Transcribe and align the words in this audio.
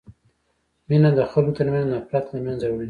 مینه 0.87 1.09
د 1.17 1.19
خلکو 1.31 1.57
ترمنځ 1.57 1.85
نفرت 1.93 2.25
له 2.33 2.39
منځه 2.45 2.65
وړي. 2.69 2.79